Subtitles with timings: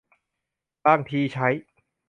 [0.85, 1.47] บางทีใช้